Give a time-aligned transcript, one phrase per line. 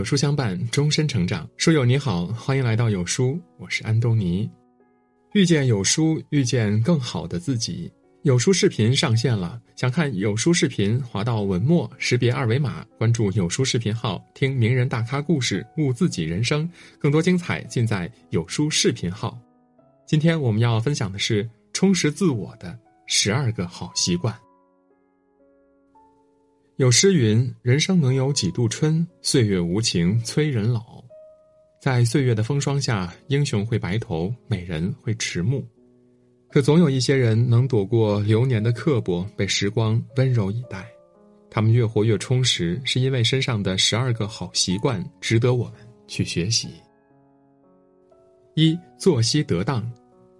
[0.00, 1.46] 有书相伴，终身成长。
[1.58, 4.50] 书友你好，欢迎来到有书，我是安东尼。
[5.34, 7.92] 遇见有书，遇见更好的自己。
[8.22, 16.66] 有书视频上线了，想看有书视频，滑到文末识别二维码，关注有书视频号，听名人大咖故事，悟自己人生。
[16.98, 19.38] 更多精彩尽在有书视频号。
[20.06, 24.34] 今天我们要分享的是充实自我的十二个好习惯。
[26.80, 29.06] 有诗云：“人生能有几度春？
[29.20, 31.04] 岁月无情催人老。”
[31.78, 35.62] 在岁月的风霜下，英雄会白头，美人会迟暮。
[36.48, 40.88] 可总有一些人能躲过流年的刻薄，被时光温柔以待。
[41.50, 45.74] 他们越活越充实，是因为身上的十二个好习惯值得我们
[46.08, 46.70] 去学习。
[48.54, 49.86] 一、作息得当，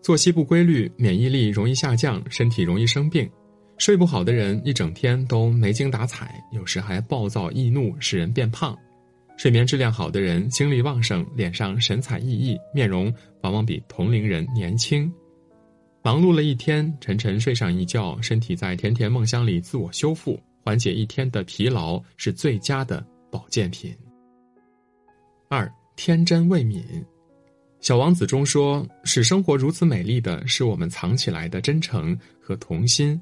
[0.00, 3.28] 作息不规律，免疫力容易下降，身体容易生病。
[3.78, 8.74] 睡不好的人一整天都没精打采，有时还暴躁易怒，使人变胖；
[9.36, 13.12] 睡眠质量好的人精力旺盛，脸上神采奕奕，面容
[13.42, 15.10] 往往比同龄人年轻。
[16.02, 23.94] 忙碌了一天，沉沉睡上一觉，身体在甜甜梦乡里自我修复，缓解一天的疲劳是最佳的保健品。
[25.48, 26.82] 二天真未泯，
[27.80, 33.18] 《小王子》中说：“使生活如此美丽的是我们藏起来的真诚和童心。”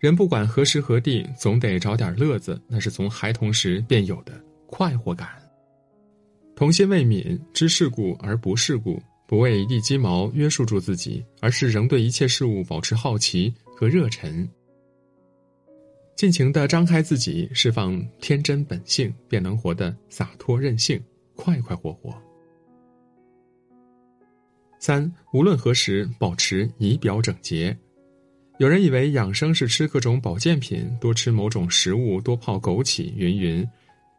[0.00, 4.32] 人不管何时何地，总得找点乐子，那是从孩童时便有的
[4.66, 5.28] 快活感。
[6.56, 14.48] 童心未泯，知世故而不世故，不为一地鸡毛约束住自己，而是仍对一切事物保持好奇和热忱。
[16.16, 20.98] 尽情的张开自己，释放天真本性，便能活得洒脱任性，
[21.36, 22.14] 快快活活。
[24.78, 27.76] 三，无论何时，保持仪表整洁。
[28.60, 33.66] 有人以为养生是吃各种保健品，多吃某种食物，多泡枸杞，云云。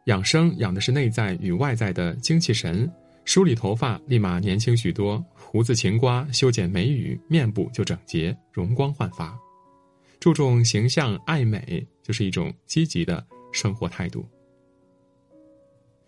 [0.06, 2.90] 养生养的是内在与外在的精气神，
[3.24, 9.32] 梳理头发立马年轻许多，胡子勤刮，修剪眉宇，面部就整洁，容光焕发。
[10.18, 14.28] 注重形象爱美，就是一种积极的生活态度。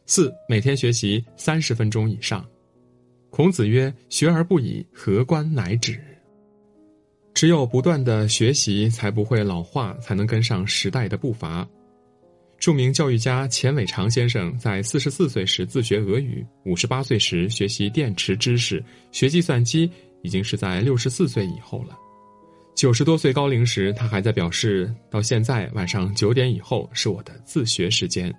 [0.06, 2.44] 四，每天学习三十分钟以上。
[3.30, 6.03] 孔子曰：“学而不已，何官乃止？”
[7.44, 11.69] 只有不断的学习，才不会老化，才能跟上时代的步伐。
[12.59, 19.91] 著名教育家钱伟长先生在四十四岁时自学俄语，五十八岁时学习电池知识，学计算机
[20.22, 21.94] 已经是在六十四岁以后了。
[22.75, 28.34] 九十多岁高龄时，他还在表示，到现在晚上九点以后是我的自学时间。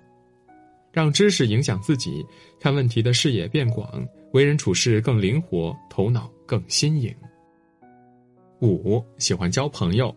[0.90, 2.26] 让知识影响自己，
[2.58, 7.14] 看问题的视野变广，为人处事更灵活，头脑更新颖。
[8.60, 10.14] 五喜欢交朋友，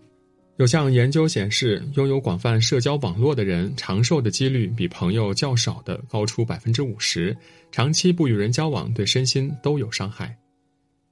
[0.58, 7.36] 有项研究显示，拥有广泛社交网络的人，长寿的几率比朋友较少的高出百分之五十。
[7.72, 10.38] 长期不与人交往，对身心都有伤害。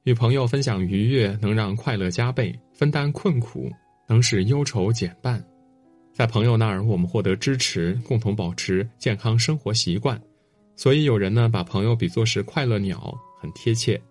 [0.03, 3.69] 与朋友分享愉悦，能让快乐加倍；分担困苦，
[4.07, 5.43] 能使忧愁减半。
[6.13, 10.19] 在朋友那儿，我们获得支持，共同保持健康生活习惯。
[10.77, 14.01] 所以有人呢，把朋友比作是快乐鸟，很贴切。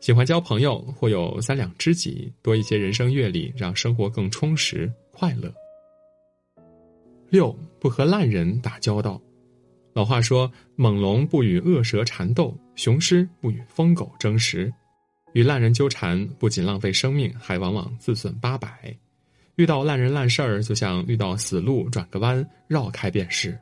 [0.00, 5.52] 喜欢交朋友，或有三两知己，多一些人生阅历，让生活更充实快乐。
[7.28, 9.20] 六不和烂人打交道，
[9.92, 14.72] 老话说：“猛龙不与恶蛇缠斗，雄狮不与疯狗争食。”
[15.34, 18.96] 与烂人纠缠，不仅浪费生命，还往往自损八百。
[19.56, 23.58] 遇到烂人烂事儿，就像遇到死路，转个弯，绕开便是。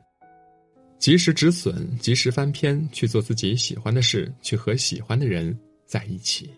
[0.97, 5.57] 及时止损，及时翻篇，去做自己喜欢的事，去和喜欢的人。
[5.87, 6.51] 在一起。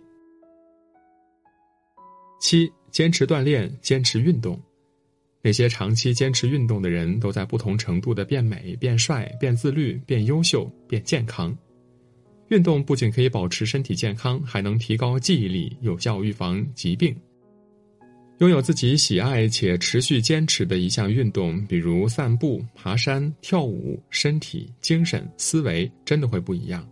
[2.41, 4.59] 七，坚持锻炼，坚持运动。
[5.41, 11.57] 那些长期坚持运动的人，都在不同程度的变美、变帅、变自律、变优秀、变健康。
[12.49, 17.15] 运动不仅可以保持身体健康，还能提高记忆力，有效预防疾病。
[18.39, 26.89] 拥有自己喜爱且持续坚持的一项运动，比如散步、爬山、跳舞，身体、精神、思维真的会不一样。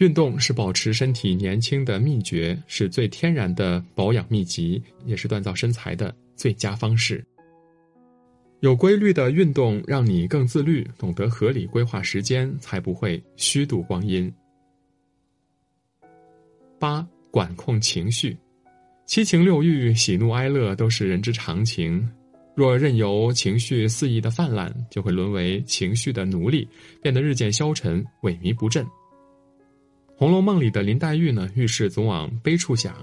[0.00, 7.22] 运动是保持身体年轻的秘诀，是最天然的保养秘籍，也是锻造身材的最佳方式。
[8.60, 14.32] 有规律的运动，让你更自律，懂得合理规划时间，才不会虚度光阴。
[16.78, 18.34] 八、管控情绪，
[19.04, 22.10] 七情六欲、喜怒哀乐都是人之常情，
[22.54, 26.66] 若任由情绪肆意的泛滥，就会沦为情绪的奴隶，
[27.02, 28.82] 变得日渐消沉、萎靡不振。
[30.20, 32.94] 《红楼梦》里的林黛玉呢，遇事总往悲处想，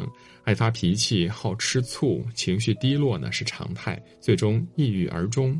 [0.43, 5.59] 爱发脾气，好吃醋，情绪低落呢是常态，最终抑郁而终。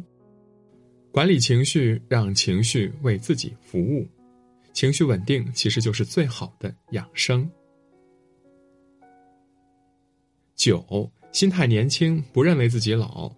[1.12, 4.07] 管理情绪，让情绪为自己服务，
[4.71, 7.50] 情绪稳定其实就是最好的养生。
[10.56, 13.31] 九，心态年轻，不认为自己老。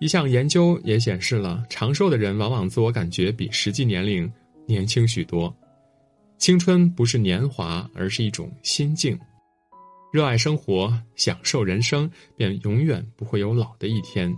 [0.00, 4.32] 一项研究也显示了，长寿的人往往自我感觉比实际年龄
[4.64, 5.54] 年轻许多。
[6.42, 9.16] 青春不是年华，而是一种心境。
[10.12, 14.36] 热爱生活，享受人生，便永远不会有老的一天。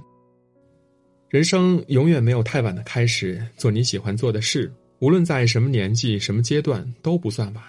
[1.30, 7.64] 人生永远没有太晚的开始，做你喜欢做的事，无论在什么年纪、什么阶段都不算晚。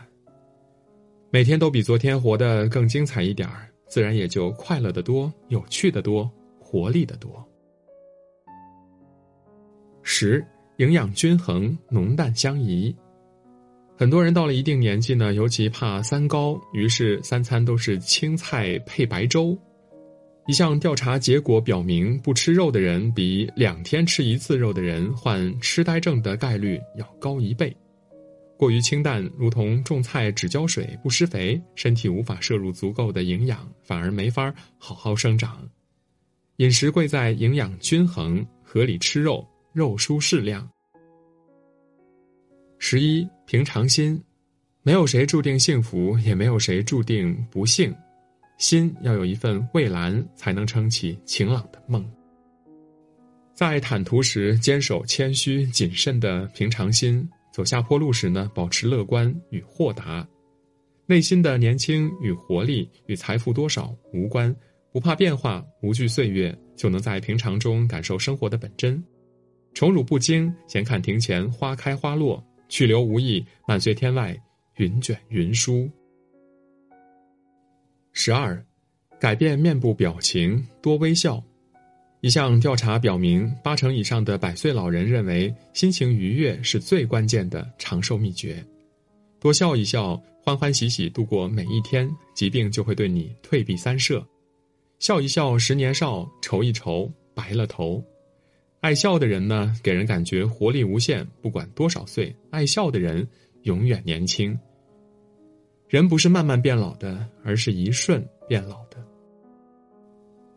[1.30, 6.30] 每天都比昨天活得更精彩一点儿，自然也就快乐的多、有趣的多、
[6.60, 7.42] 活力的多。
[10.04, 10.46] 十，
[10.76, 12.94] 营养均衡，浓淡相宜。
[13.98, 19.58] 很多人到了一定年纪呢，尤其怕三高，于是三餐都是青菜配白粥。
[20.48, 27.76] 一项调查结果表明，不吃肉的人比两天吃一次肉的人患痴呆症的概率要高一倍。
[28.58, 35.68] 过于清淡，如同种菜只浇水不施肥，身体无法摄入足够的营养，反而没法好好生长。
[36.58, 39.46] 饮食贵在营养均衡，合理吃肉。
[39.74, 40.66] 肉蔬适量。
[42.80, 44.20] 十一平常心，
[44.82, 47.94] 没有谁注定幸福，也没有谁注定不幸，
[48.58, 52.04] 心要有一份蔚蓝，才能撑起晴朗的梦。
[53.54, 60.28] 在坦途时，坚守谦虚谨慎的平常心；走下坡路时呢，保持乐观与豁达。
[61.06, 64.54] 内心的年轻与活力，与财富多少无关，
[64.92, 69.02] 不怕变化，无惧岁月，就能在平常中感受生活的本真。
[69.76, 74.36] 宠辱不惊，闲看庭前花开花落；去留无意，漫随天外
[74.78, 75.90] 云卷云舒。
[78.14, 78.66] 十二，
[79.20, 81.44] 改变面部表情，多微笑。
[82.22, 88.66] 一项调查表明，八成以上的百岁老人认为，心情愉悦是最关键的长寿秘诀。
[89.40, 94.26] 多笑一笑，欢欢喜喜度过每一天，疾病就会对你退避三舍。
[94.98, 98.04] 笑一笑，十年少；愁一愁，白了头。
[98.86, 103.28] 爱笑的人呢，给人感觉活力无限，不管多少岁，爱笑的人
[103.64, 104.56] 永远年轻。
[105.90, 109.04] 人不是慢慢变老的，而是一瞬变老的。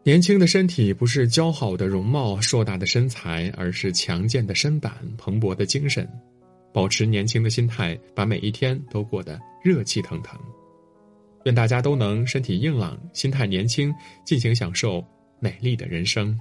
[0.02, 6.06] 年轻的身体不是姣好的容貌、硕大的身材，而是强健的身板、蓬勃的精神。
[6.70, 10.38] 保持年轻的心态，把每一天都过得热气腾腾。
[11.46, 13.90] 愿大家都能身体硬朗、心态年轻，
[14.22, 15.02] 尽情享受
[15.40, 16.38] 美丽的人生。